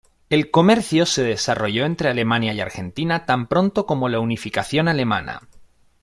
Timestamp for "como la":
3.85-4.19